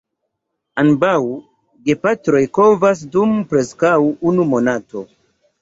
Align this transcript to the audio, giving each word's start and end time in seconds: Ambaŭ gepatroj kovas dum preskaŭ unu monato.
Ambaŭ 0.83 1.11
gepatroj 1.89 2.41
kovas 2.59 3.05
dum 3.17 3.37
preskaŭ 3.53 3.95
unu 4.33 4.51
monato. 4.57 5.07